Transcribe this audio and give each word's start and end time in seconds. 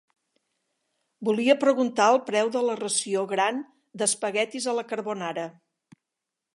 Volia 1.29 1.55
preguntar 1.65 2.07
el 2.13 2.19
preu 2.31 2.51
de 2.57 2.65
la 2.69 2.79
ració 2.81 3.29
gran 3.35 3.63
d'espaguetis 4.03 4.71
a 4.73 4.77
la 4.81 4.89
carbonara. 4.95 5.49